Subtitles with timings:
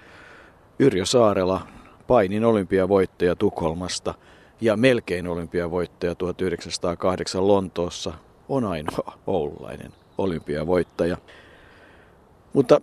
[0.79, 1.61] Yrjö Saarela,
[2.07, 4.13] painin olympiavoittaja Tukholmasta
[4.61, 8.13] ja melkein olympiavoittaja 1908 Lontoossa,
[8.49, 11.17] on ainoa oululainen olympiavoittaja.
[12.53, 12.81] Mutta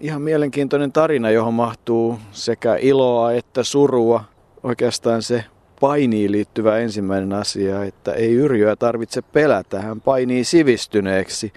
[0.00, 4.24] ihan mielenkiintoinen tarina, johon mahtuu sekä iloa että surua.
[4.62, 5.44] Oikeastaan se
[5.80, 9.80] painiin liittyvä ensimmäinen asia, että ei Yrjöä tarvitse pelätä.
[9.80, 11.52] Hän painii sivistyneeksi.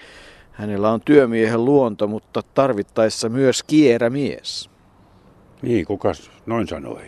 [0.52, 4.75] Hänellä on työmiehen luonto, mutta tarvittaessa myös kierämies.
[5.62, 7.02] Niin, kukas noin sanoi?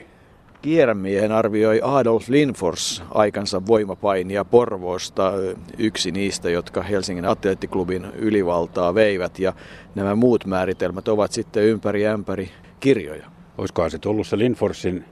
[0.63, 5.33] Kierrämiehen arvioi Adolf Linfors aikansa voimapainia Porvoosta,
[5.79, 9.39] yksi niistä, jotka Helsingin atleettiklubin ylivaltaa veivät.
[9.39, 9.53] Ja
[9.95, 12.51] nämä muut määritelmät ovat sitten ympäri ämpäri
[12.81, 13.27] kirjoja.
[13.59, 15.05] Olisikohan se tullut se Linforsin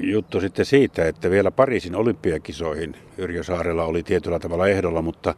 [0.00, 5.34] juttu sitten siitä, että vielä Pariisin olympiakisoihin Yrjö Saarella oli tietyllä tavalla ehdolla, mutta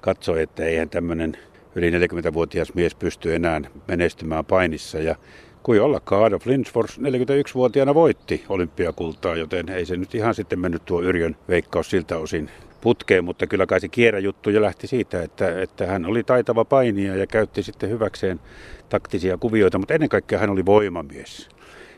[0.00, 1.36] katsoi, että eihän tämmöinen
[1.74, 4.98] yli 40-vuotias mies pysty enää menestymään painissa.
[4.98, 5.16] Ja
[5.62, 11.02] Kui ollakaan Adolf Lindsfors 41-vuotiaana voitti olympiakultaa, joten ei se nyt ihan sitten mennyt tuo
[11.02, 12.50] Yrjön veikkaus siltä osin
[12.80, 17.16] putkeen, mutta kyllä kai se kierräjuttu jo lähti siitä, että, että hän oli taitava painija
[17.16, 18.40] ja käytti sitten hyväkseen
[18.88, 21.48] taktisia kuvioita, mutta ennen kaikkea hän oli voimamies.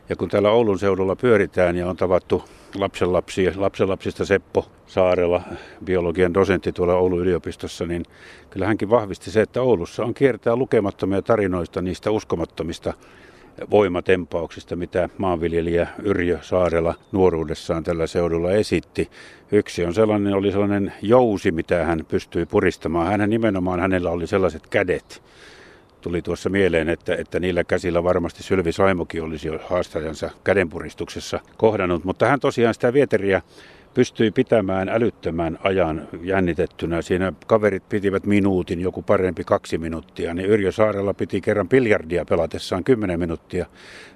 [0.09, 5.43] Ja kun täällä Oulun seudulla pyöritään ja on tavattu lapsenlapsia, lapsenlapsista Seppo Saarella,
[5.85, 8.05] biologian dosentti tuolla Oulun yliopistossa, niin
[8.51, 12.95] kyllä hänkin vahvisti se, että Oulussa on kiertää lukemattomia tarinoista niistä uskomattomista
[13.71, 19.11] voimatempauksista, mitä maanviljelijä Yrjö Saarela nuoruudessaan tällä seudulla esitti.
[19.53, 23.07] Yksi on sellainen, oli sellainen jousi, mitä hän pystyi puristamaan.
[23.07, 25.23] Hän nimenomaan, hänellä oli sellaiset kädet.
[26.01, 32.05] Tuli tuossa mieleen, että, että niillä käsillä varmasti Sylvi Saimokin olisi haastajansa kädenpuristuksessa kohdannut.
[32.05, 33.43] Mutta hän tosiaan sitä vieteriä
[33.95, 37.03] pystyi pitämään älyttömän ajan jännitettynä.
[37.03, 40.35] Siinä kaverit pitivät minuutin, joku parempi kaksi minuuttia.
[40.35, 43.67] Niin Yrjö Saarella piti kerran biljardia pelatessaan kymmenen minuuttia.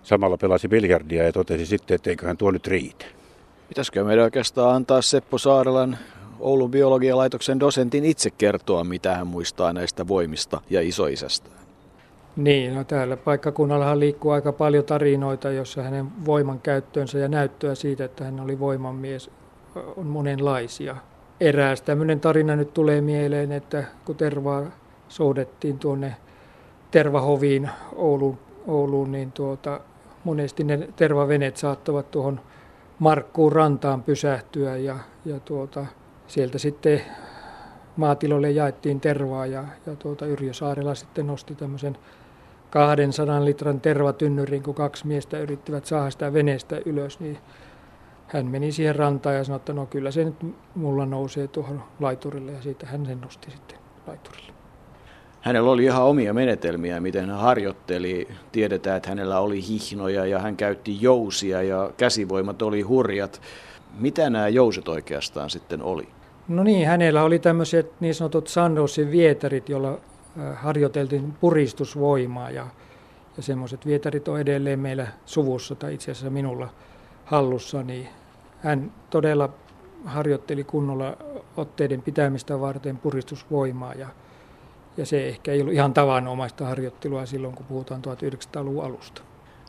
[0.03, 3.05] Samalla pelasi biljardia ja totesi sitten, että eiköhän tuo nyt riitä.
[3.69, 5.99] Pitäisikö meidän oikeastaan antaa Seppo Saarelan
[6.41, 11.51] Oulun biologialaitoksen dosentin itse kertoa, mitä hän muistaa näistä voimista ja isoisästä?
[12.37, 18.05] Niin, no täällä paikkakunnallahan liikkuu aika paljon tarinoita, jossa hänen voiman käyttöönsä ja näyttöä siitä,
[18.05, 19.31] että hän oli voimanmies
[19.97, 20.97] on monenlaisia.
[21.41, 24.63] Eräs tämmöinen tarina nyt tulee mieleen, että kun tervaa
[25.09, 26.17] soudettiin tuonne
[26.91, 29.81] Tervahoviin Ouluun, Ouluun niin tuota,
[30.25, 32.41] monesti ne tervaveneet saattavat tuohon
[32.99, 35.87] Markkuun rantaan pysähtyä ja, ja tuota,
[36.27, 37.01] sieltä sitten
[37.97, 41.99] maatiloille jaettiin tervaa ja, ja tuota, Yrjö Saarela sitten nosti tämmöisen
[42.71, 47.39] 200 litran tervatynnyrin, kun kaksi miestä yrittivät saada sitä veneestä ylös, niin
[48.29, 50.35] hän meni siihen rantaan ja sanoi, että no kyllä se nyt
[50.75, 54.53] mulla nousee tuohon laiturille ja siitä hän sen nosti sitten laiturille.
[55.41, 58.29] Hänellä oli ihan omia menetelmiä, miten hän harjoitteli.
[58.53, 63.41] Tiedetään, että hänellä oli hihnoja ja hän käytti jousia ja käsivoimat oli hurjat.
[63.99, 66.09] Mitä nämä jouset oikeastaan sitten oli?
[66.49, 69.99] No niin, hänellä oli tämmöiset niin sanotut Sandowsin vietärit, joilla
[70.55, 72.67] harjoiteltiin puristusvoimaa ja,
[73.37, 76.69] ja semmoiset vietärit on edelleen meillä suvussa tai itse asiassa minulla
[77.29, 78.09] hallussa, niin
[78.61, 79.49] hän todella
[80.05, 81.17] harjoitteli kunnolla
[81.57, 84.09] otteiden pitämistä varten puristusvoimaa ja,
[84.97, 89.23] ja se ehkä ei ollut ihan tavanomaista harjoittelua silloin, kun puhutaan 1900-luvun alusta.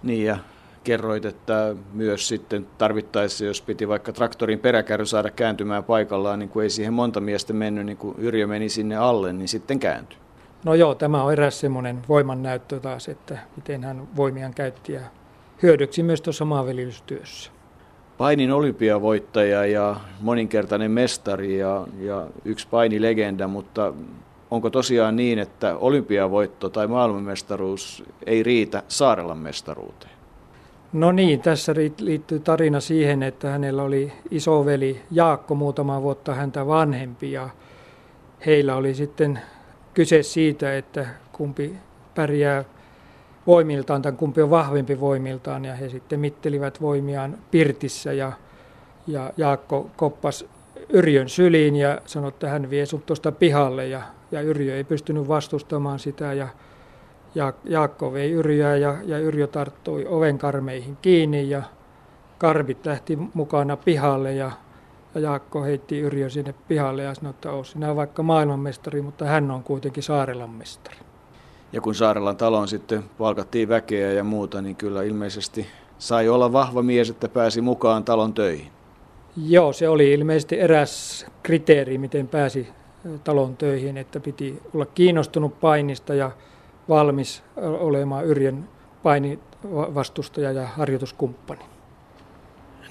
[0.04, 0.38] Niin ja
[0.84, 6.64] kerroit, että myös sitten tarvittaessa, jos piti vaikka traktorin peräkärry saada kääntymään paikallaan, niin kuin
[6.64, 10.18] ei siihen monta miestä mennyt, niin kuin Yrjö meni sinne alle, niin sitten kääntyi.
[10.66, 15.02] No joo, tämä on eräs semmoinen voimannäyttö taas, että miten hän voimiaan käytti ja
[15.64, 17.52] hyödyksi myös tuossa maanviljelystyössä.
[18.18, 23.94] Painin olympiavoittaja ja moninkertainen mestari ja, ja yksi painilegenda, mutta
[24.52, 30.12] onko tosiaan niin, että olympiavoitto tai maailmanmestaruus ei riitä Saarelan mestaruuteen?
[30.94, 37.32] No niin, tässä liittyy tarina siihen, että hänellä oli isoveli Jaakko muutama vuotta häntä vanhempi
[37.32, 37.50] ja
[38.46, 39.40] heillä oli sitten
[39.94, 41.76] kyse siitä, että kumpi
[42.16, 42.64] pärjää
[43.50, 48.32] voimiltaan tai kumpi on vahvempi voimiltaan ja he sitten mittelivät voimiaan pirtissä ja,
[49.08, 50.46] ja Jaakko koppas
[50.90, 54.02] Yrjön syliin ja sanoi, että hän vie sut tuosta pihalle ja,
[54.32, 56.48] ja Yrjö ei pystynyt vastustamaan sitä ja,
[57.36, 61.64] ja Jaakko vei Yrjöä ja, ja Yrjö tarttui oven karmeihin kiinni ja
[62.38, 64.52] karvit lähti mukana pihalle ja,
[65.16, 69.64] ja Jaakko heitti Yrjö sinne pihalle ja sanoi, että sinä vaikka maailmanmestari, mutta hän on
[69.64, 71.09] kuitenkin Saarelan mestari.
[71.74, 75.68] Ja kun Saarelan taloon sitten palkattiin väkeä ja muuta, niin kyllä ilmeisesti
[75.98, 78.68] sai olla vahva mies, että pääsi mukaan talon töihin.
[79.48, 82.68] Joo, se oli ilmeisesti eräs kriteeri, miten pääsi
[83.24, 86.32] talon töihin, että piti olla kiinnostunut painista ja
[86.90, 88.70] valmis olemaan Yrjön
[89.04, 91.62] painivastustaja ja harjoituskumppani.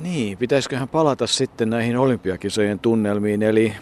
[0.01, 3.73] Niin, pitäisiköhän palata sitten näihin olympiakisojen tunnelmiin, eli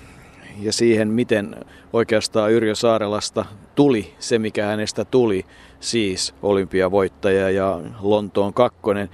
[0.60, 1.56] ja siihen, miten
[1.92, 3.44] oikeastaan Yrjö Saarelasta
[3.74, 5.44] tuli se, mikä hänestä tuli,
[5.80, 9.10] siis olympiavoittaja ja Lontoon kakkonen.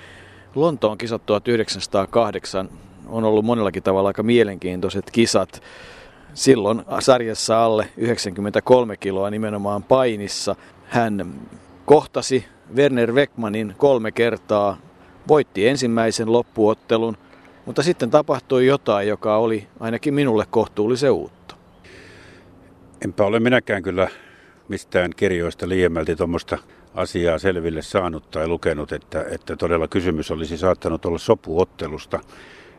[0.54, 2.68] Lontoon kisat 1908
[3.06, 5.62] on ollut monellakin tavalla aika mielenkiintoiset kisat.
[6.34, 10.56] Silloin sarjassa alle 93 kiloa nimenomaan painissa.
[10.84, 11.34] Hän
[11.86, 12.44] kohtasi
[12.76, 14.76] Werner Weckmanin kolme kertaa,
[15.28, 17.16] voitti ensimmäisen loppuottelun,
[17.66, 21.54] mutta sitten tapahtui jotain, joka oli ainakin minulle kohtuullisen uutta.
[23.04, 24.08] Enpä ole minäkään kyllä
[24.68, 26.58] mistään kirjoista liiemmälti tuommoista
[26.94, 32.20] asiaa selville saanut tai lukenut, että, että todella kysymys olisi saattanut olla sopuottelusta.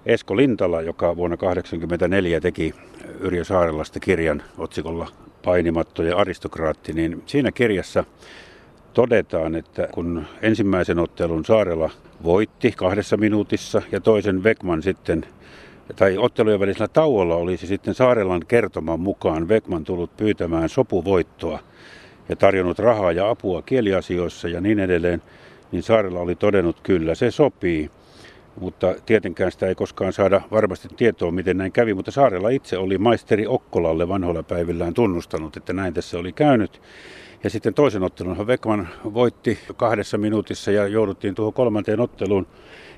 [0.05, 2.73] Esko Lintala, joka vuonna 1984 teki
[3.19, 5.07] Yrjö Saarelasta kirjan otsikolla
[5.45, 8.03] Painimatto ja aristokraatti, niin siinä kirjassa
[8.93, 11.89] todetaan, että kun ensimmäisen ottelun Saarela
[12.23, 15.25] voitti kahdessa minuutissa ja toisen Vekman sitten
[15.95, 21.59] tai ottelujen välisellä tauolla olisi sitten Saarelan kertoman mukaan Vekman tullut pyytämään sopuvoittoa
[22.29, 25.21] ja tarjonnut rahaa ja apua kieliasioissa ja niin edelleen,
[25.71, 27.89] niin Saarella oli todennut kyllä, se sopii.
[28.59, 31.93] Mutta tietenkään sitä ei koskaan saada varmasti tietoa, miten näin kävi.
[31.93, 36.81] Mutta Saarella itse oli maisteri Okkolalle vanhoilla päivillään tunnustanut, että näin tässä oli käynyt.
[37.43, 42.47] Ja sitten toisen ottelun Vekman voitti kahdessa minuutissa ja jouduttiin tuohon kolmanteen otteluun.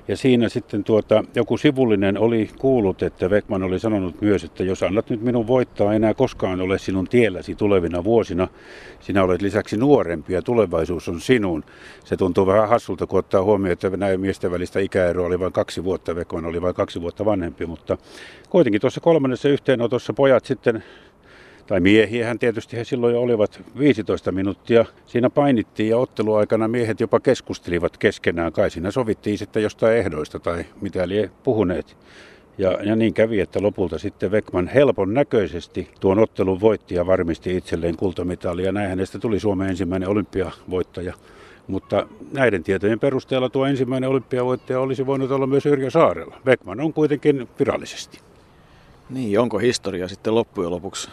[0.08, 4.82] Ja siinä sitten tuota, joku sivullinen oli kuullut, että Vekman oli sanonut myös, että jos
[4.82, 8.48] annat nyt minun voittaa, enää koskaan ole sinun tielläsi tulevina vuosina.
[9.00, 11.64] Sinä olet lisäksi nuorempi ja tulevaisuus on sinun.
[12.04, 15.84] Se tuntuu vähän hassulta, kun ottaa huomioon, että näin miesten välistä ikäeroa oli vain kaksi
[15.84, 16.16] vuotta.
[16.16, 17.98] Vekman oli vain kaksi vuotta vanhempi, mutta
[18.50, 20.84] kuitenkin tuossa kolmannessa yhteenotossa pojat sitten
[21.66, 24.84] tai miehiähän tietysti he silloin jo olivat 15 minuuttia.
[25.06, 28.52] Siinä painittiin ja otteluaikana miehet jopa keskustelivat keskenään.
[28.52, 31.96] Kai siinä sovittiin sitten jostain ehdoista tai mitä lie puhuneet.
[32.58, 37.56] Ja, ja niin kävi, että lopulta sitten Vekman helpon näköisesti tuon ottelun voitti ja varmisti
[37.56, 38.72] itselleen kultamitalia.
[38.72, 41.14] Näin hänestä tuli Suomen ensimmäinen olympiavoittaja.
[41.66, 46.36] Mutta näiden tietojen perusteella tuo ensimmäinen olympiavoittaja olisi voinut olla myös Yrjö Saarella.
[46.44, 48.20] Beckman on kuitenkin virallisesti.
[49.10, 51.10] Niin, onko historia sitten loppujen lopuksi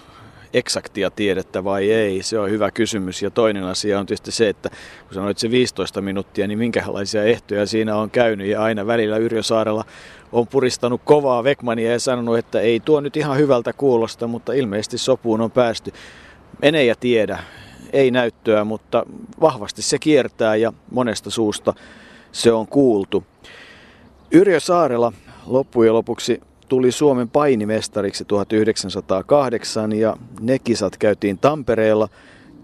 [0.54, 2.24] eksaktia tiedettä vai ei?
[2.24, 3.22] Se on hyvä kysymys.
[3.22, 4.70] Ja toinen asia on tietysti se, että
[5.08, 8.48] kun sanoit se 15 minuuttia, niin minkälaisia ehtoja siinä on käynyt.
[8.48, 9.86] Ja aina välillä Yrjö Saarella
[10.32, 14.98] on puristanut kovaa Vekmania ja sanonut, että ei tuo nyt ihan hyvältä kuulosta, mutta ilmeisesti
[14.98, 15.92] sopuun on päästy.
[16.62, 17.40] Mene ja tiedä.
[17.94, 19.06] Ei näyttöä, mutta
[19.42, 21.74] vahvasti se kiertää ja monesta suusta
[22.32, 23.24] se on kuultu.
[24.32, 25.14] Yrjö Saarela
[25.46, 26.42] loppujen lopuksi
[26.74, 32.10] tuli Suomen painimestariksi 1908 ja ne kisat käytiin Tampereella.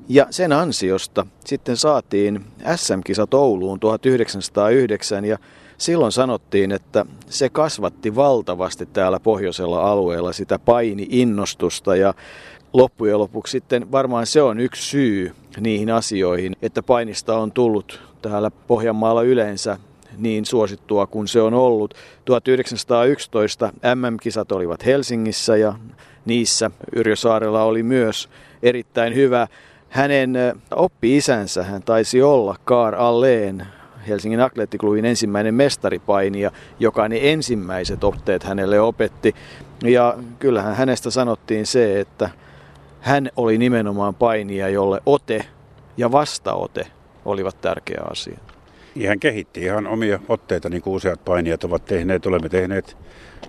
[0.08, 5.38] Ja sen ansiosta sitten saatiin SM-kisat Ouluun 1909 ja
[5.78, 12.14] silloin sanottiin, että se kasvatti valtavasti täällä pohjoisella alueella sitä paini-innostusta ja
[12.74, 18.52] loppujen lopuksi sitten varmaan se on yksi syy niihin asioihin, että painista on tullut täällä
[18.68, 19.78] Pohjanmaalla yleensä
[20.18, 21.94] niin suosittua kuin se on ollut.
[22.26, 25.74] 1911 MM-kisat olivat Helsingissä ja
[26.26, 28.30] niissä Yrjö Saarella oli myös
[28.64, 29.48] erittäin hyvä.
[29.90, 30.34] Hänen
[30.72, 33.68] oppi-isänsä hän taisi olla Kaar Alleen
[34.08, 39.36] Helsingin Atleettiklubin ensimmäinen mestaripainija, joka ne ensimmäiset otteet hänelle opetti.
[39.84, 42.30] Ja kyllähän hänestä sanottiin se, että
[43.02, 45.46] hän oli nimenomaan painija, jolle ote
[45.98, 46.88] ja vastaote
[47.26, 48.38] olivat tärkeä asia.
[49.08, 52.26] Hän kehitti ihan omia otteita, niin kuin useat painijat ovat tehneet.
[52.26, 52.98] Olemme tehneet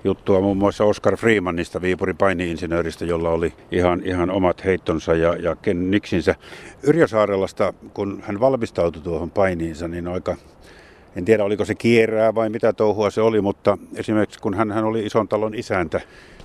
[0.04, 5.56] juttua muun muassa Oscar Freemanista, Viipurin painiinsinööristä, jolla oli ihan, ihan omat heittonsa ja, ja
[5.56, 6.34] Ken Nixinsä.
[6.82, 10.36] Yrjö Saarelasta, kun hän valmistautui tuohon painiinsa, niin aika
[11.16, 14.84] en tiedä oliko se kierää vai mitä touhua se oli, mutta esimerkiksi kun hän, hän
[14.84, 16.00] oli ison talon isäntä,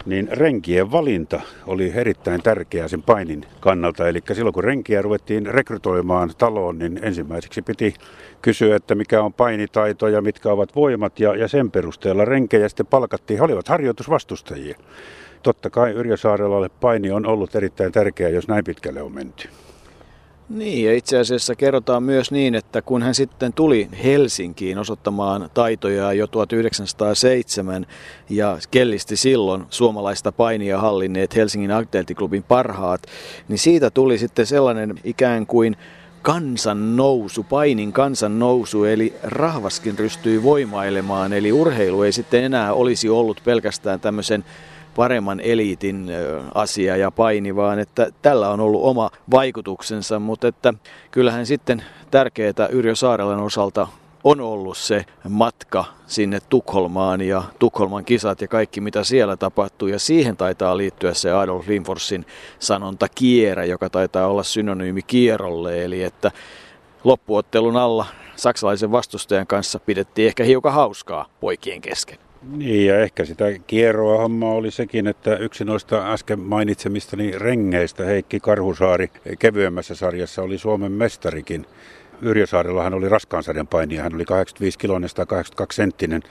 [0.05, 4.07] niin renkien valinta oli erittäin tärkeää sen painin kannalta.
[4.07, 7.93] Eli silloin kun renkiä ruvettiin rekrytoimaan taloon, niin ensimmäiseksi piti
[8.41, 11.19] kysyä, että mikä on painitaito ja mitkä ovat voimat.
[11.19, 13.39] Ja, ja sen perusteella renkejä sitten palkattiin.
[13.39, 14.77] He olivat harjoitusvastustajia.
[15.43, 19.49] Totta kai Yrjö Saarelalle paini on ollut erittäin tärkeää, jos näin pitkälle on menty.
[20.49, 26.13] Niin, ja itse asiassa kerrotaan myös niin, että kun hän sitten tuli Helsinkiin osoittamaan taitoja
[26.13, 27.85] jo 1907
[28.29, 33.01] ja kellisti silloin suomalaista painia hallinneet Helsingin Agdeltiklubin parhaat,
[33.47, 35.77] niin siitä tuli sitten sellainen ikään kuin
[36.21, 43.09] kansan nousu, painin kansan nousu, eli rahvaskin rystyi voimailemaan, eli urheilu ei sitten enää olisi
[43.09, 44.45] ollut pelkästään tämmöisen
[44.95, 46.11] paremman eliitin
[46.53, 50.73] asia ja paini, vaan että tällä on ollut oma vaikutuksensa, mutta että
[51.11, 53.87] kyllähän sitten tärkeää Yrjö Saarelen osalta
[54.23, 59.87] on ollut se matka sinne Tukholmaan ja Tukholman kisat ja kaikki mitä siellä tapahtuu.
[59.87, 62.25] Ja siihen taitaa liittyä se Adolf Linforsin
[62.59, 65.83] sanonta kierä, joka taitaa olla synonyymi kierrolle.
[65.85, 66.31] Eli että
[67.03, 72.24] loppuottelun alla saksalaisen vastustajan kanssa pidettiin ehkä hiukan hauskaa poikien kesken.
[72.49, 78.39] Niin ja ehkä sitä kierroa homma oli sekin, että yksi noista äsken mainitsemistani rengeistä, Heikki
[78.39, 81.65] Karhusaari, kevyemmässä sarjassa oli Suomen mestarikin.
[82.21, 86.21] Yrjösaarella hän oli raskaan sarjan painija, hän oli 85 kiloinen 182 senttinen,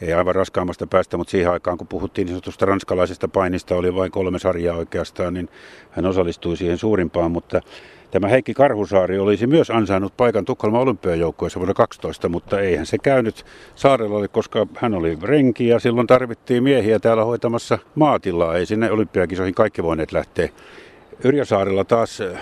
[0.00, 4.12] ei aivan raskaammasta päästä, mutta siihen aikaan kun puhuttiin niin sanotusta ranskalaisesta painista, oli vain
[4.12, 5.48] kolme sarjaa oikeastaan, niin
[5.90, 7.60] hän osallistui siihen suurimpaan, mutta
[8.12, 13.46] Tämä Heikki Karhusaari olisi myös ansainnut paikan Tukholman olympiajoukkueessa vuonna 12, mutta eihän se käynyt
[13.74, 18.56] saarella, koska hän oli renki ja silloin tarvittiin miehiä täällä hoitamassa maatilaa.
[18.56, 20.48] Ei sinne olympiakisoihin kaikki voineet lähteä.
[21.24, 22.38] Yrjäsaarella taas eh,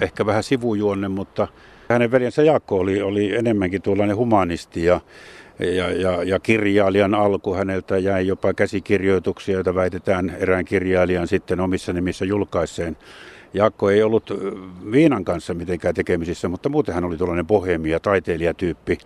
[0.00, 1.48] ehkä vähän sivujuonne, mutta
[1.88, 5.00] hänen veljensä Jaakko oli, oli enemmänkin tuollainen humanisti ja
[5.58, 11.92] ja, ja, ja kirjailijan alku häneltä jäi jopa käsikirjoituksia, joita väitetään erään kirjailijan sitten omissa
[11.92, 12.96] nimissä julkaiseen.
[13.56, 14.30] Jaakko ei ollut
[14.92, 18.98] viinan kanssa mitenkään tekemisissä, mutta muuten hän oli tuollainen bohemia taiteilijatyyppi.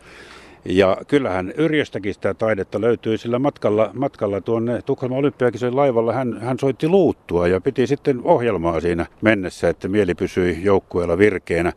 [0.65, 6.13] Ja kyllähän Yrjöstäkin sitä taidetta löytyi sillä matkalla, matkalla tuonne Tukholman olympiakisojen laivalla.
[6.13, 11.73] Hän, hän soitti luuttua ja piti sitten ohjelmaa siinä mennessä, että mieli pysyi joukkueella virkeänä.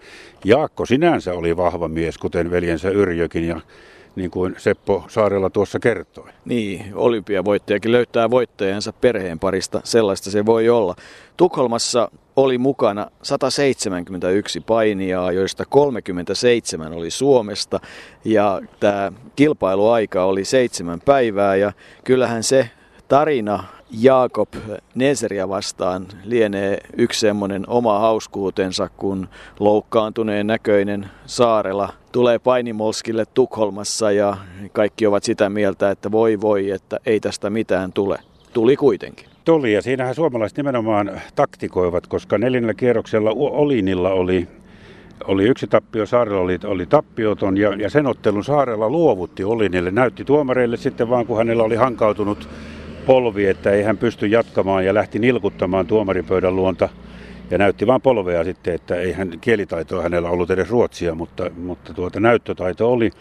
[0.45, 3.47] Jaakko sinänsä oli vahva mies, kuten veljensä Yrjökin.
[3.47, 3.61] Ja
[4.15, 6.29] niin kuin Seppo Saarella tuossa kertoi.
[6.46, 10.96] Niin, olympiavoittajakin löytää voittajansa perheen parista, sellaista se voi olla.
[11.38, 17.79] Tukholmassa oli mukana 171 painijaa, joista 37 oli Suomesta
[18.25, 21.72] ja tämä kilpailuaika oli seitsemän päivää ja
[22.03, 22.70] kyllähän se
[23.08, 24.50] tarina Jaakob
[24.96, 29.29] Neseria vastaan lienee yksi semmoinen oma hauskuutensa, kun
[29.60, 34.38] loukkaantuneen näköinen Saarela tulee painimolskille Tukholmassa ja
[34.72, 38.17] kaikki ovat sitä mieltä, että voi voi, että ei tästä mitään tule.
[38.53, 39.25] Tuli kuitenkin.
[39.46, 44.48] Tuli ja siinähän suomalaiset nimenomaan taktikoivat, koska neljännellä kierroksella Olinilla oli
[45.27, 49.91] oli yksi tappio, Saarella oli, oli tappioton ja, ja sen ottelun Saarella luovutti Olinille.
[49.91, 52.50] Näytti tuomareille sitten vaan, kun hänellä oli hankautunut
[53.05, 56.89] polvi, että ei hän pysty jatkamaan ja lähti nilkuttamaan tuomaripöydän luonta.
[57.51, 61.93] Ja näytti vain polvea sitten, että ei hän, kielitaitoa hänellä ollut edes ruotsia, mutta, mutta
[61.93, 63.12] tuota, näyttötaito oli.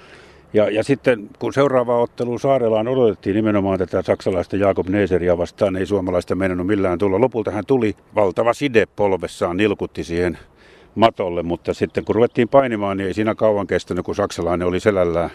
[0.55, 5.87] Ja, ja sitten kun seuraava ottelu Saarelaan odotettiin nimenomaan tätä saksalaista Jakob Neeseria vastaan, ei
[5.87, 7.21] suomalaista meinannut millään tulla.
[7.21, 10.39] Lopulta hän tuli valtava side polvessaan, nilkutti siihen
[10.95, 15.31] matolle, mutta sitten kun ruvettiin painimaan, niin ei siinä kauan kestänyt, kun saksalainen oli selällään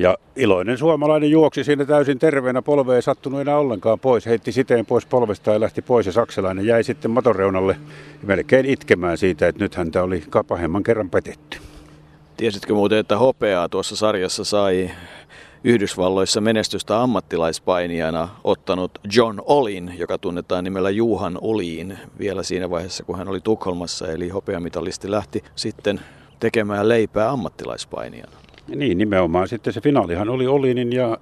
[0.00, 4.86] ja iloinen suomalainen juoksi siinä täysin terveenä, polve ei sattunut enää ollenkaan pois, heitti siteen
[4.86, 7.76] pois polvesta ja lähti pois ja saksalainen jäi sitten matoreunalle
[8.22, 11.58] melkein itkemään siitä, että nyt häntä oli pahemman kerran petetty.
[12.36, 14.90] Tiesitkö muuten, että hopeaa tuossa sarjassa sai
[15.64, 23.18] Yhdysvalloissa menestystä ammattilaispainijana ottanut John Olin, joka tunnetaan nimellä Juhan Oliin vielä siinä vaiheessa, kun
[23.18, 26.00] hän oli Tukholmassa, eli hopeamitalisti lähti sitten
[26.40, 28.49] tekemään leipää ammattilaispainijana.
[28.74, 29.48] Niin, nimenomaan.
[29.48, 31.18] Sitten se finaalihan oli Olinin ja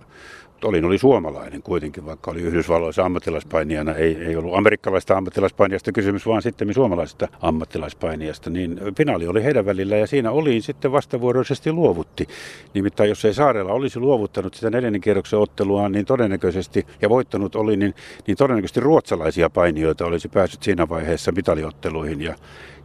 [0.65, 3.95] Olin oli suomalainen kuitenkin, vaikka oli Yhdysvalloissa ammattilaispainijana.
[3.95, 8.51] Ei, ei ollut amerikkalaista ammattilaispainijasta kysymys, vaan sitten suomalaisesta ammattilaispainijasta.
[8.51, 12.27] Niin finaali oli heidän välillä ja siinä oli sitten vastavuoroisesti luovutti.
[12.75, 17.77] Nimittäin jos ei Saarella olisi luovuttanut sitä neljännen kierroksen ottelua, niin todennäköisesti, ja voittanut oli,
[17.77, 17.95] niin,
[18.27, 22.21] niin todennäköisesti ruotsalaisia painijoita olisi päässyt siinä vaiheessa mitaliotteluihin.
[22.21, 22.35] Ja,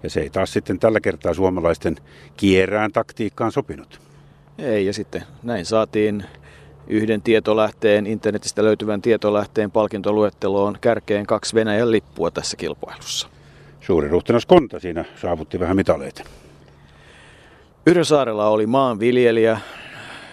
[0.03, 1.96] ja se ei taas sitten tällä kertaa suomalaisten
[2.38, 4.12] kierään taktiikkaan sopinut.
[4.57, 6.24] Ei, ja sitten näin saatiin
[6.88, 13.27] yhden tietolähteen, internetistä löytyvän tietolähteen palkintoluetteloon kärkeen kaksi Venäjän lippua tässä kilpailussa.
[13.81, 16.24] Suuri ruhtinas Konta siinä saavutti vähän mitaleita.
[17.86, 19.57] Yrjö Saarella oli maanviljelijä,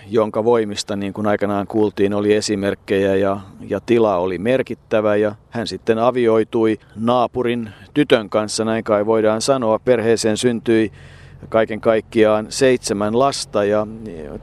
[0.07, 5.17] jonka voimista, niin kuin aikanaan kuultiin, oli esimerkkejä ja, ja tila oli merkittävä.
[5.17, 9.79] Ja hän sitten avioitui naapurin tytön kanssa, näin kai voidaan sanoa.
[9.79, 10.93] Perheeseen syntyi
[11.49, 13.87] kaiken kaikkiaan seitsemän lasta ja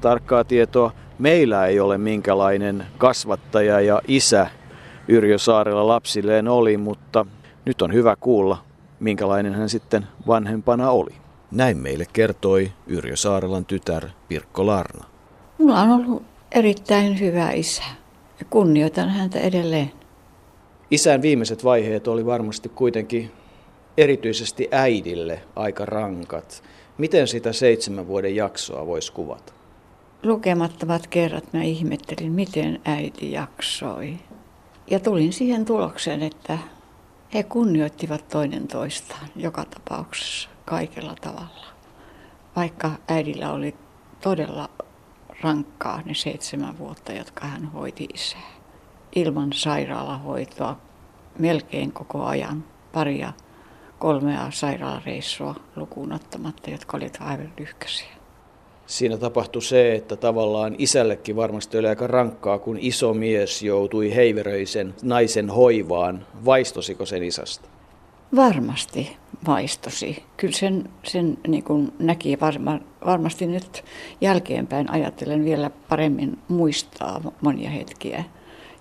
[0.02, 4.48] tarkkaa tietoa meillä ei ole minkälainen kasvattaja ja isä
[5.08, 7.26] Yrjö Saarella lapsilleen oli, mutta
[7.66, 8.64] nyt on hyvä kuulla,
[9.00, 11.16] minkälainen hän sitten vanhempana oli.
[11.52, 15.06] Näin meille kertoi Yrjö Saarelan tytär Pirkko Larna.
[15.58, 17.84] Mulla on ollut erittäin hyvä isä
[18.40, 19.92] ja kunnioitan häntä edelleen.
[20.92, 23.32] Isän viimeiset vaiheet oli varmasti kuitenkin
[23.98, 26.64] erityisesti äidille aika rankat.
[26.98, 29.54] Miten sitä seitsemän vuoden jaksoa voisi kuvata?
[30.24, 34.18] Lukemattomat kerrat mä ihmettelin, miten äiti jaksoi.
[34.92, 36.58] Ja tulin siihen tulokseen, että
[37.34, 41.66] he kunnioittivat toinen toistaan joka tapauksessa kaikella tavalla.
[42.56, 43.76] Vaikka äidillä oli
[44.22, 44.70] todella
[45.42, 48.52] rankkaa ne seitsemän vuotta, jotka hän hoiti isää.
[49.16, 50.78] Ilman sairaalahoitoa
[51.40, 52.64] melkein koko ajan
[52.94, 53.34] paria
[54.00, 58.18] kolmea sairaalareissua lukuun ottamatta, jotka olivat aivan lyhkäisiä.
[58.88, 64.94] Siinä tapahtui se, että tavallaan isällekin varmasti oli aika rankkaa, kun iso mies joutui heiveröisen
[65.04, 66.26] naisen hoivaan.
[66.46, 67.68] Vaistosiko sen isästä?
[68.36, 70.24] Varmasti vaistosi.
[70.38, 73.84] Kyllä sen, sen niin kuin näki varma, varmasti nyt
[74.22, 78.24] jälkeenpäin ajatellen vielä paremmin muistaa monia hetkiä,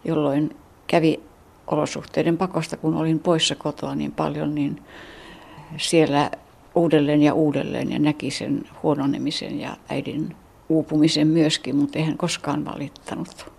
[0.04, 0.56] jolloin
[0.86, 1.20] kävi
[1.66, 4.82] olosuhteiden pakosta, kun olin poissa kotoa niin paljon, niin
[5.76, 6.30] siellä
[6.74, 10.36] uudelleen ja uudelleen ja näki sen huononemisen ja äidin
[10.68, 13.52] uupumisen myöskin, mutta eihän koskaan valittanut.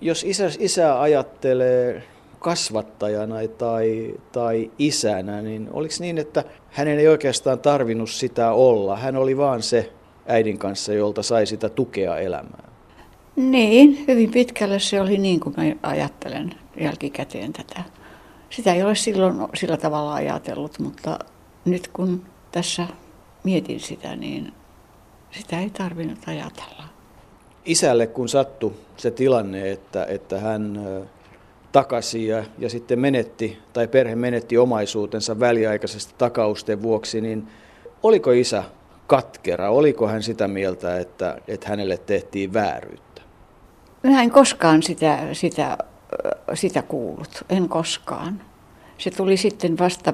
[0.00, 2.02] Jos isä, isä ajattelee
[2.38, 8.96] kasvattajana tai, tai isänä, niin oliko niin, että hänen ei oikeastaan tarvinnut sitä olla?
[8.96, 9.92] Hän oli vaan se
[10.26, 12.70] äidin kanssa, jolta sai sitä tukea elämään.
[13.36, 17.82] Niin, hyvin pitkälle se oli niin kuin mä ajattelen jälkikäteen tätä.
[18.50, 21.18] Sitä ei ole silloin sillä tavalla ajatellut, mutta
[21.64, 22.86] nyt kun tässä
[23.44, 24.52] mietin sitä, niin
[25.30, 26.84] sitä ei tarvinnut ajatella.
[27.64, 30.80] Isälle kun sattui se tilanne, että, että hän
[31.72, 37.48] takasi ja, ja sitten menetti, tai perhe menetti omaisuutensa väliaikaisesti takausten vuoksi, niin
[38.02, 38.64] oliko isä
[39.06, 39.70] katkera?
[39.70, 43.22] Oliko hän sitä mieltä, että, että hänelle tehtiin vääryyttä?
[44.02, 45.78] Mä en koskaan sitä, sitä,
[46.54, 48.42] sitä kuullut, en koskaan.
[48.98, 50.12] Se tuli sitten vasta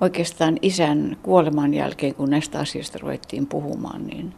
[0.00, 4.34] oikeastaan isän kuoleman jälkeen, kun näistä asioista ruvettiin puhumaan, niin,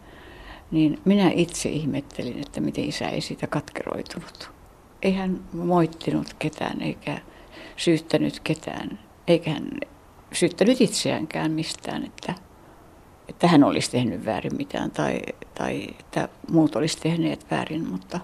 [0.71, 4.51] niin minä itse ihmettelin, että miten isä ei siitä katkeroitunut.
[5.03, 7.19] Ei hän moittinut ketään eikä
[7.77, 9.71] syyttänyt ketään, eikä hän
[10.33, 12.35] syyttänyt itseäänkään mistään, että,
[13.29, 15.21] että hän olisi tehnyt väärin mitään tai,
[15.55, 18.21] tai että muut olisi tehneet väärin, mutta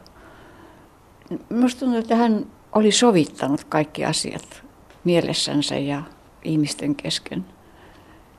[1.48, 4.62] minusta tuntuu, että hän oli sovittanut kaikki asiat
[5.04, 6.02] mielessänsä ja
[6.44, 7.44] ihmisten kesken,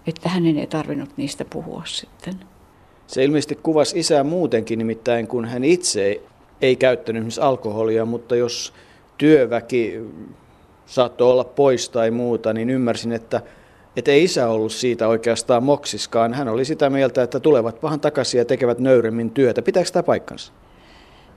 [0.08, 2.34] että hänen ei tarvinnut niistä puhua sitten.
[3.08, 6.22] Se ilmeisesti kuvasi isää muutenkin, nimittäin kun hän itse
[6.62, 8.74] ei käyttänyt esimerkiksi alkoholia, mutta jos
[9.18, 10.00] työväki
[10.86, 13.42] saattoi olla pois tai muuta, niin ymmärsin, että,
[13.98, 16.34] että ei isä ollut siitä oikeastaan moksiskaan.
[16.34, 19.62] Hän oli sitä mieltä, että tulevat vähän takaisin ja tekevät nöyremmin työtä.
[19.62, 20.54] Pitääkö tämä paikkansa?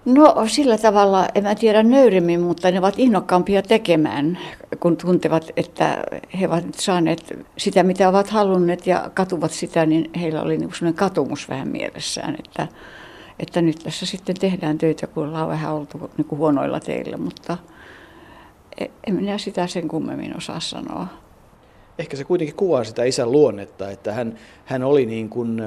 [0.06, 4.38] No sillä tavalla, en mä tiedä nöyremmin, mutta ne ovat innokkaampia tekemään,
[4.80, 6.04] kun tuntevat, että
[6.40, 10.98] he ovat saaneet sitä, mitä ovat halunneet ja katuvat sitä, niin heillä oli niin sellainen
[10.98, 12.68] katumus vähän mielessään, että,
[13.38, 17.58] että nyt tässä sitten tehdään töitä, kun ollaan vähän oltu niin kuin huonoilla teillä, mutta
[18.80, 21.06] e, en minä sitä sen kummemmin osaa sanoa.
[21.98, 25.62] Ehkä se kuitenkin kuvaa sitä isän luonnetta, että hän, hän oli niin kuin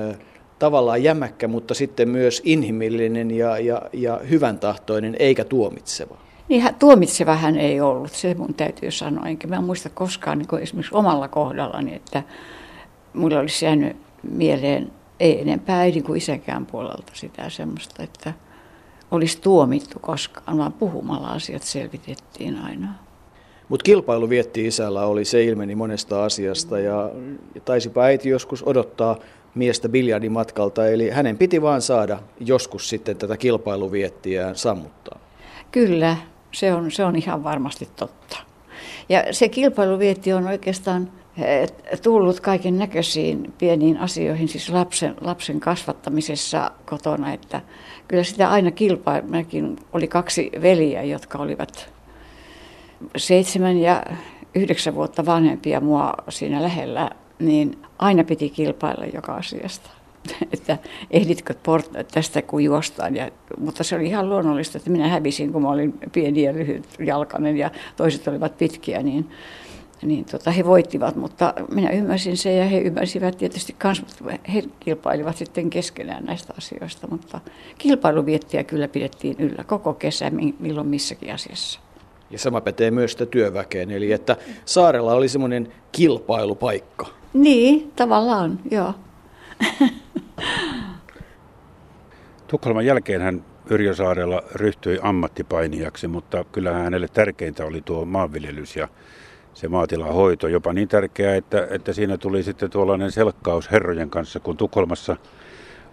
[0.60, 6.18] tavallaan jämäkkä, mutta sitten myös inhimillinen ja, ja, ja hyvän tahtoinen, eikä tuomitseva.
[6.50, 9.28] Niin, tuomitseva hän ei ollut, se mun täytyy sanoa.
[9.28, 12.24] Enkä mä muista koskaan niin kuin esimerkiksi omalla kohdallani, että
[13.14, 13.98] mulla olisi jäänyt
[14.32, 18.34] mieleen ei enempää äidin kuin isäkään puolelta sitä semmoista, että
[19.12, 22.88] olisi tuomittu koskaan, vaan puhumalla asiat selvitettiin aina.
[23.70, 27.12] Mutta kilpailu vietti isällä oli, se ilmeni monesta asiasta ja,
[27.56, 29.18] ja taisipa äiti joskus odottaa
[29.56, 35.20] miestä biljardimatkalta, eli hänen piti vaan saada joskus sitten tätä kilpailuviettiään sammuttaa.
[35.72, 36.18] Kyllä,
[36.52, 38.38] se on, se on ihan varmasti totta.
[39.10, 41.70] Ja se kilpailuvietti on oikeastaan eh,
[42.04, 47.62] tullut kaiken näköisiin pieniin asioihin, siis lapsen, lapsen kasvattamisessa kotona, että
[48.08, 49.28] kyllä sitä aina kilpailu,
[49.94, 51.94] oli kaksi veliä, jotka olivat
[53.18, 54.04] seitsemän ja
[54.56, 59.90] yhdeksän vuotta vanhempia mua siinä lähellä, niin aina piti kilpailla joka asiasta.
[60.54, 60.78] että
[61.12, 63.16] ehditkö port- tästä kun juostaan.
[63.16, 66.86] Ja, mutta se oli ihan luonnollista, että minä hävisin, kun mä olin pieni ja lyhyt
[67.06, 69.30] jalkainen ja toiset olivat pitkiä, niin,
[70.02, 71.16] niin tota, he voittivat.
[71.16, 76.54] Mutta minä ymmärsin sen ja he ymmärsivät tietysti myös, mutta he kilpailivat sitten keskenään näistä
[76.58, 77.08] asioista.
[77.08, 77.40] Mutta
[77.78, 81.80] kilpailuviettiä kyllä pidettiin yllä koko kesä, milloin missäkin asiassa.
[82.32, 87.19] Ja sama pätee myös sitä työväkeen, eli että saarella oli semmoinen kilpailupaikka.
[87.34, 88.94] Niin, tavallaan, joo.
[92.48, 98.88] Tukholman jälkeen hän Yrjö Saarella ryhtyi ammattipainijaksi, mutta kyllähän hänelle tärkeintä oli tuo maanviljelys ja
[99.54, 100.48] se maatilahoito.
[100.48, 105.18] Jopa niin tärkeää, että, että siinä tuli sitten tuollainen selkkaus herrojen kanssa, kun Tukholmassa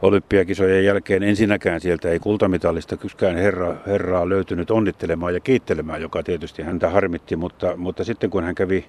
[0.02, 6.62] olympiakisojen jälkeen ensinnäkään sieltä ei kultamitallista kykään herra, herraa löytynyt onnittelemaan ja kiittelemään, joka tietysti
[6.62, 8.86] häntä harmitti, mutta, mutta sitten kun hän kävi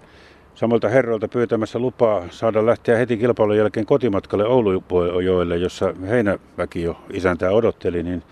[0.58, 7.52] samalta herroilta pyytämässä lupaa saada lähteä heti kilpailun jälkeen kotimatkalle Oulujoelle, jossa heinäväki jo isäntää
[7.52, 8.24] odotteli, niin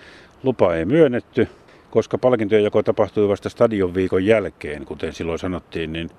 [0.44, 1.48] lupa ei myönnetty,
[1.92, 6.10] koska palkintojen jako tapahtui vasta stadion viikon jälkeen, kuten silloin sanottiin, niin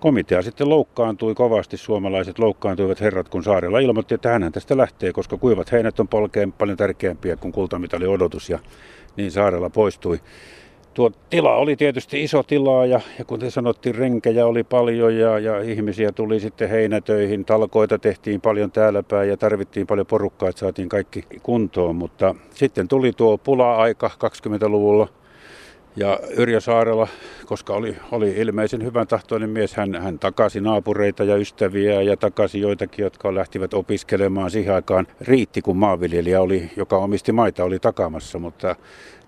[0.00, 5.36] komitea sitten loukkaantui kovasti, suomalaiset loukkaantuivat herrat, kun saarella ilmoitti, että hän tästä lähtee, koska
[5.36, 8.58] kuivat heinät on polkeen paljon tärkeämpiä kuin kultamitali odotus ja
[9.16, 10.20] niin saarella poistui.
[10.98, 15.60] Tuo tila oli tietysti iso tila ja, ja kuten sanottiin, renkejä oli paljon ja, ja
[15.60, 17.44] ihmisiä tuli sitten heinätöihin.
[17.44, 21.96] Talkoita tehtiin paljon täällä päin ja tarvittiin paljon porukkaa, että saatiin kaikki kuntoon.
[21.96, 25.08] Mutta sitten tuli tuo pula-aika 20-luvulla
[25.96, 27.08] ja Yrjö Saarella,
[27.46, 32.60] koska oli, oli ilmeisen hyvän tahtoinen mies, hän, hän takasi naapureita ja ystäviä ja takasi
[32.60, 35.06] joitakin, jotka lähtivät opiskelemaan siihen aikaan.
[35.20, 38.76] Riitti, kun maanviljelijä oli, joka omisti maita, oli takamassa, mutta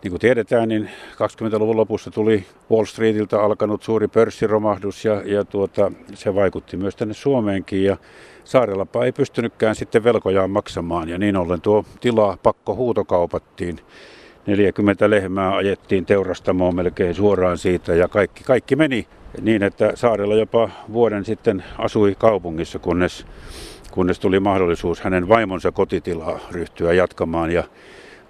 [0.03, 5.93] niin kuin tiedetään, niin 20-luvun lopussa tuli Wall Streetiltä alkanut suuri pörssiromahdus ja, ja tuota,
[6.15, 7.85] se vaikutti myös tänne Suomeenkin.
[7.85, 7.97] Ja
[8.45, 13.81] Saarellapa ei pystynytkään sitten velkojaan maksamaan ja niin ollen tuo tila pakko huutokaupattiin.
[14.51, 19.07] 40 lehmää ajettiin teurastamoon melkein suoraan siitä ja kaikki, kaikki meni
[19.41, 23.27] niin, että Saarella jopa vuoden sitten asui kaupungissa, kunnes,
[23.91, 27.51] kunnes tuli mahdollisuus hänen vaimonsa kotitilaa ryhtyä jatkamaan.
[27.51, 27.65] Ja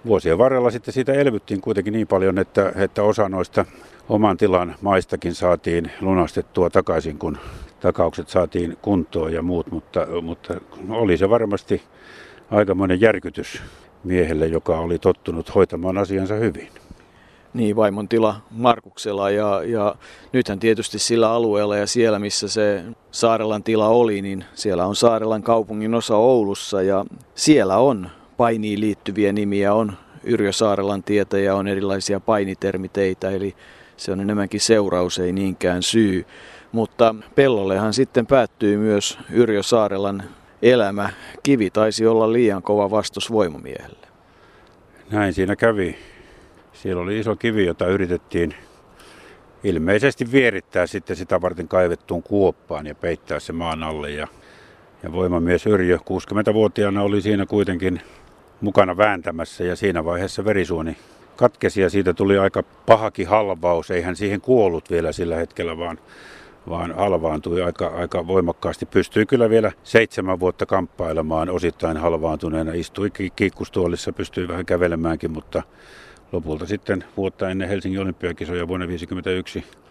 [0.05, 3.65] vuosien varrella sitten siitä elvyttiin kuitenkin niin paljon, että, että osa noista
[4.09, 7.37] oman tilan maistakin saatiin lunastettua takaisin, kun
[7.79, 10.53] takaukset saatiin kuntoon ja muut, mutta, mutta
[10.89, 11.81] oli se varmasti
[12.51, 13.61] aikamoinen järkytys
[14.03, 16.67] miehelle, joka oli tottunut hoitamaan asiansa hyvin.
[17.53, 19.95] Niin, vaimon tila Markuksella ja, ja
[20.33, 25.43] nythän tietysti sillä alueella ja siellä, missä se Saarelan tila oli, niin siellä on Saarelan
[25.43, 31.67] kaupungin osa Oulussa ja siellä on painiin liittyviä nimiä, on Yrjö Saarelan tietä ja on
[31.67, 33.55] erilaisia painitermiteitä, eli
[33.97, 36.25] se on enemmänkin seuraus, ei niinkään syy.
[36.71, 40.23] Mutta pellollehan sitten päättyy myös Yrjö Saarelan
[40.61, 41.09] elämä.
[41.43, 44.07] Kivi taisi olla liian kova vastus voimamiehelle.
[45.11, 45.95] Näin siinä kävi.
[46.73, 48.55] Siellä oli iso kivi, jota yritettiin
[49.63, 54.11] ilmeisesti vierittää sitten sitä varten kaivettuun kuoppaan ja peittää se maan alle.
[54.11, 54.27] Ja,
[55.03, 58.01] ja voimamies Yrjö 60-vuotiaana oli siinä kuitenkin
[58.61, 60.97] mukana vääntämässä ja siinä vaiheessa verisuoni
[61.35, 63.91] katkesi ja siitä tuli aika pahakin halvaus.
[63.91, 65.99] Ei hän siihen kuollut vielä sillä hetkellä, vaan
[66.69, 68.85] vaan halvaantui aika, aika voimakkaasti.
[68.85, 72.73] Pystyi kyllä vielä seitsemän vuotta kamppailemaan osittain halvaantuneena.
[72.73, 75.63] Istui kiikkustuolissa, pystyi vähän kävelemäänkin, mutta
[76.31, 79.81] lopulta sitten vuotta ennen Helsingin olympiakisoja vuonna 1951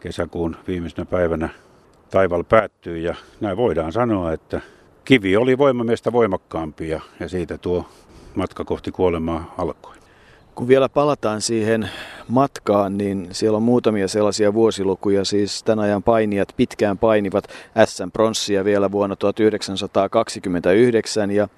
[0.00, 1.48] kesäkuun viimeisenä päivänä
[2.10, 4.60] taival päättyi ja näin voidaan sanoa, että
[5.04, 7.86] kivi oli voimamiestä voimakkaampi ja, ja siitä tuo
[8.34, 9.99] matka kohti kuolemaa alkoi.
[10.60, 11.90] Kun vielä palataan siihen
[12.28, 15.24] matkaan, niin siellä on muutamia sellaisia vuosilukuja.
[15.24, 17.44] Siis tämän ajan painijat pitkään painivat
[17.84, 21.48] SM-pronssia vielä vuonna 1929 ja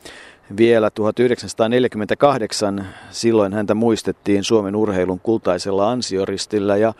[0.56, 6.92] vielä 1948 silloin häntä muistettiin Suomen urheilun kultaisella ansioristillä ja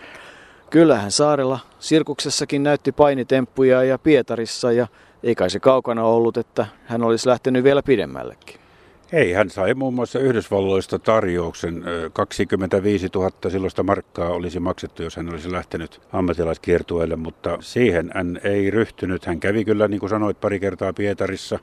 [0.71, 4.87] kyllähän Saarella sirkuksessakin näytti painitemppuja ja Pietarissa ja
[5.23, 8.62] ei kai se kaukana ollut, että hän olisi lähtenyt vielä pidemmällekin.
[9.12, 11.85] Ei, hän sai muun muassa Yhdysvalloista tarjouksen.
[12.12, 18.70] 25 000 silloista markkaa olisi maksettu, jos hän olisi lähtenyt ammattilaiskiertueelle, mutta siihen hän ei
[18.70, 19.27] ryhtynyt.
[19.27, 21.59] Hän kävi kyllä, niin kuin sanoit, pari kertaa Pietarissa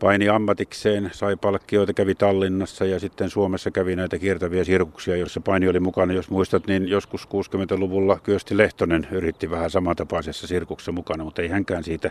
[0.00, 5.68] paini ammatikseen, sai palkkioita, kävi Tallinnassa ja sitten Suomessa kävi näitä kiertäviä sirkuksia, joissa paini
[5.68, 6.12] oli mukana.
[6.12, 11.84] Jos muistat, niin joskus 60-luvulla Kyösti Lehtonen yritti vähän samantapaisessa sirkuksessa mukana, mutta ei hänkään
[11.84, 12.10] siitä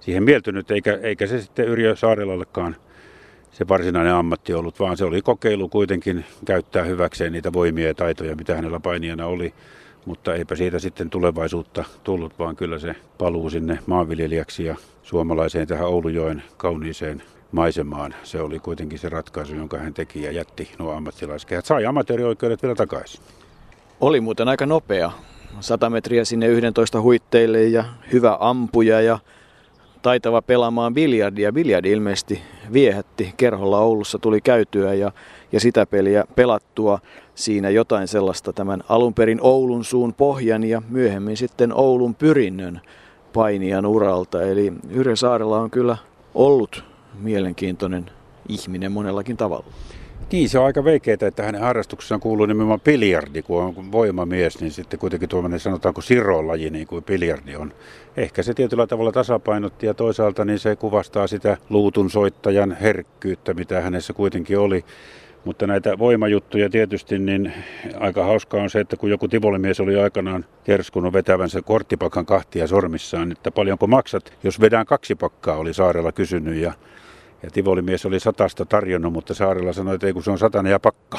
[0.00, 2.76] siihen mieltynyt, eikä, eikä se sitten Yrjö Saarelallekaan
[3.56, 8.36] se varsinainen ammatti ollut, vaan se oli kokeilu kuitenkin käyttää hyväkseen niitä voimia ja taitoja,
[8.36, 9.54] mitä hänellä painijana oli.
[10.04, 15.86] Mutta eipä siitä sitten tulevaisuutta tullut, vaan kyllä se paluu sinne maanviljelijäksi ja suomalaiseen tähän
[15.86, 18.14] Oulujoen kauniiseen maisemaan.
[18.22, 21.64] Se oli kuitenkin se ratkaisu, jonka hän teki ja jätti nuo ammattilaiskehät.
[21.64, 23.20] Sai amatöörioikeudet vielä takaisin.
[24.00, 25.12] Oli muuten aika nopea.
[25.60, 29.18] 100 metriä sinne 11 huitteille ja hyvä ampuja ja
[30.06, 31.52] taitava pelaamaan biljardia.
[31.52, 32.42] Biljardi ilmeisesti
[32.72, 33.34] viehätti.
[33.36, 35.12] Kerholla Oulussa tuli käytyä ja,
[35.52, 36.98] ja sitä peliä pelattua.
[37.34, 42.80] Siinä jotain sellaista tämän alun perin Oulun suun pohjan ja myöhemmin sitten Oulun pyrinnön
[43.32, 44.42] painijan uralta.
[44.42, 45.96] Eli Yrjö Saarella on kyllä
[46.34, 46.84] ollut
[47.18, 48.10] mielenkiintoinen
[48.48, 49.66] ihminen monellakin tavalla.
[50.32, 54.72] Niin, se on aika veikeää, että hänen harrastuksessaan kuuluu nimenomaan biljardi, kun on voimamies, niin
[54.72, 57.72] sitten kuitenkin tuommoinen sanotaanko sirolaji, niin kuin biljardi on.
[58.16, 63.80] Ehkä se tietyllä tavalla tasapainotti ja toisaalta niin se kuvastaa sitä luutun soittajan herkkyyttä, mitä
[63.80, 64.84] hänessä kuitenkin oli.
[65.44, 67.52] Mutta näitä voimajuttuja tietysti, niin
[68.00, 73.32] aika hauskaa on se, että kun joku tivolimies oli aikanaan kerskunut vetävänsä korttipakan kahtia sormissaan,
[73.32, 76.72] että paljonko maksat, jos vedään kaksi pakkaa, oli saarella kysynyt ja
[77.42, 80.80] ja Tivoli-mies oli satasta tarjonnut, mutta Saarella sanoi, että ei kun se on satana ja
[80.80, 81.18] pakka.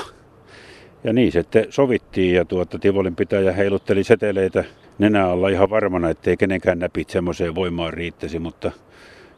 [1.03, 4.63] Ja niin sitten sovittiin ja tuota, Tivolin pitäjä heilutteli seteleitä
[4.97, 8.71] nenä alla ihan varmana, ettei kenenkään näpit semmoiseen voimaan riittäisi, mutta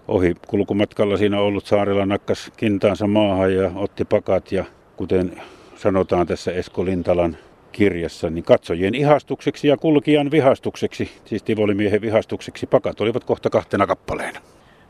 [0.07, 4.65] ohi kulkumatkalla siinä ollut saarella nakkas kintaansa maahan ja otti pakat ja
[4.97, 5.41] kuten
[5.75, 7.37] sanotaan tässä Esko Lintalan
[7.71, 14.39] kirjassa, niin katsojien ihastukseksi ja kulkijan vihastukseksi, siis Tivolimiehen vihastukseksi, pakat olivat kohta kahtena kappaleena.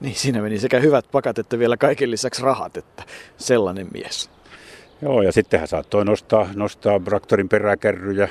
[0.02, 3.04] Niin siinä meni sekä hyvät pakat että vielä kaiken lisäksi rahat, että
[3.38, 4.30] sellainen mies.
[5.02, 8.30] Joo, ja sitten hän saattoi nostaa, nostaa traktorin peräkärryjä.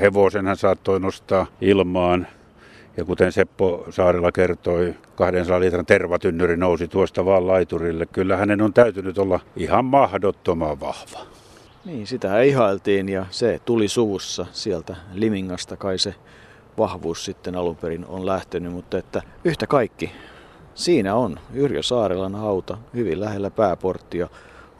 [0.00, 2.26] Hevosen hän saattoi nostaa ilmaan.
[2.96, 8.06] Ja kuten Seppo Saarella kertoi, 200 litran tervatynnyri nousi tuosta vaan laiturille.
[8.06, 11.26] Kyllä hänen on täytynyt olla ihan mahdottoman vahva.
[11.84, 16.14] Niin, sitä ihailtiin ja se tuli suvussa sieltä Limingasta kai se
[16.78, 20.12] vahvuus sitten alun perin on lähtenyt, mutta että yhtä kaikki
[20.78, 24.28] Siinä on Yrjö Saarelan hauta hyvin lähellä pääporttia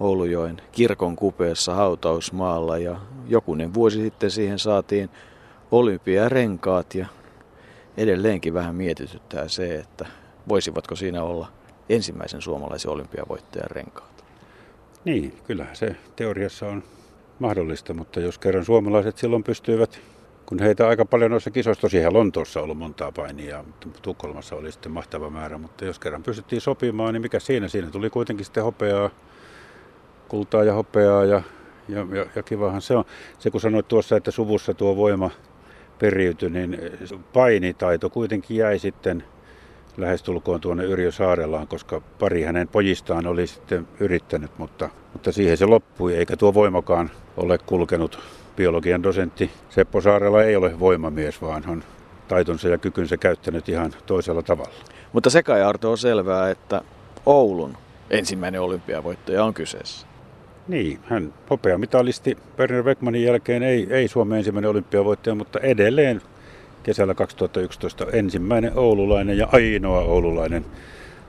[0.01, 2.97] Oulujoen kirkon kupeessa hautausmaalla ja
[3.29, 5.11] jokunen vuosi sitten siihen saatiin
[5.71, 7.07] olympiarenkaat ja
[7.97, 10.07] edelleenkin vähän mietityttää se, että
[10.49, 11.49] voisivatko siinä olla
[11.89, 14.25] ensimmäisen suomalaisen olympiavoittajan renkaat.
[15.05, 16.83] Niin, kyllä se teoriassa on
[17.39, 20.01] mahdollista, mutta jos kerran suomalaiset silloin pystyivät
[20.49, 23.65] kun heitä aika paljon noissa kisoissa, tosiaan Lontoossa ollut montaa painia,
[24.03, 27.69] Tukholmassa oli sitten mahtava määrä, mutta jos kerran pystyttiin sopimaan, niin mikä siinä?
[27.69, 29.11] Siinä tuli kuitenkin sitten hopeaa,
[30.29, 31.43] kultaa ja hopeaa ja,
[31.89, 33.05] ja, ja, ja kivahan se on.
[33.39, 35.31] Se kun sanoit tuossa, että suvussa tuo voima
[35.99, 36.79] periytyi, niin
[37.33, 39.25] painitaito kuitenkin jäi sitten
[39.97, 45.67] lähestulkoon tuonne Yrjö Saarellaan, koska pari hänen pojistaan oli sitten yrittänyt, mutta, mutta siihen se
[45.67, 51.85] loppui, eikä tuo voimakaan ole kulkenut biologian dosentti Seppo Saarella ei ole voimamies, vaan on
[52.29, 54.75] taitonsa ja kykynsä käyttänyt ihan toisella tavalla.
[55.13, 56.81] Mutta se kai Arto on selvää, että
[57.27, 57.77] Oulun
[58.11, 60.07] ensimmäinen olympiavoittaja on kyseessä.
[60.69, 66.23] Niin, hän hopeamitalisti Werner Beckmanin jälkeen ei, ei Suomen ensimmäinen olympiavoittaja, mutta edelleen
[66.83, 70.65] kesällä 2011 ensimmäinen oululainen ja ainoa oululainen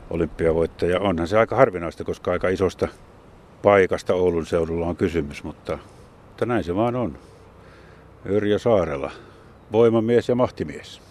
[0.10, 1.00] olympiavoittaja.
[1.00, 2.88] Onhan se aika harvinaista, koska aika isosta
[3.62, 5.80] paikasta Oulun seudulla on kysymys, mutta
[6.40, 7.18] mutta näin se vaan on.
[8.26, 9.12] Yrjö Saarela,
[9.72, 11.02] voimamies ja mahtimies.